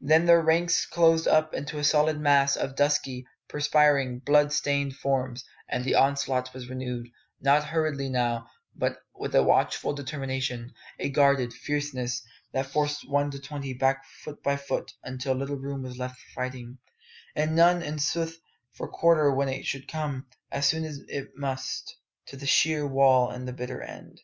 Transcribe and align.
Then 0.00 0.26
their 0.26 0.42
ranks 0.42 0.84
closed 0.86 1.28
up 1.28 1.54
into 1.54 1.78
a 1.78 1.84
solid 1.84 2.18
mass 2.18 2.56
of 2.56 2.74
dusky, 2.74 3.24
perspiring, 3.48 4.18
blood 4.18 4.52
stained 4.52 4.96
forms, 4.96 5.44
and 5.68 5.84
the 5.84 5.94
onslaught 5.94 6.52
was 6.52 6.68
renewed 6.68 7.08
not 7.40 7.62
hurriedly 7.62 8.08
now, 8.08 8.48
but 8.74 8.98
with 9.14 9.36
a 9.36 9.42
watchful 9.44 9.92
determination, 9.92 10.72
a 10.98 11.08
guarded, 11.10 11.52
fierceness, 11.52 12.20
that 12.52 12.66
forced 12.66 13.08
One 13.08 13.30
to 13.30 13.38
twenty 13.40 13.72
back 13.72 14.04
foot 14.24 14.42
by 14.42 14.56
foot 14.56 14.94
until 15.04 15.34
but 15.34 15.38
little 15.38 15.58
room 15.58 15.84
was 15.84 15.96
left 15.96 16.18
for 16.18 16.32
fighting, 16.42 16.78
and 17.36 17.54
none, 17.54 17.80
in 17.80 18.00
sooth, 18.00 18.36
for 18.72 18.88
quarter 18.88 19.32
when 19.32 19.48
it 19.48 19.64
should 19.64 19.86
come, 19.86 20.26
as 20.50 20.66
soon 20.66 21.06
it 21.08 21.36
must, 21.36 21.96
to 22.26 22.36
the 22.36 22.46
sheer 22.46 22.84
wall 22.84 23.30
and 23.30 23.46
the 23.46 23.52
bitter 23.52 23.80
end. 23.80 24.22